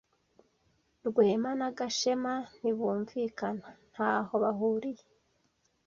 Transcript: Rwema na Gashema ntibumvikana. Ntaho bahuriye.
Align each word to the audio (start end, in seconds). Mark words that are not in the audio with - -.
Rwema 1.07 1.51
na 1.59 1.69
Gashema 1.77 2.33
ntibumvikana. 2.57 3.67
Ntaho 3.91 4.33
bahuriye. 4.43 5.03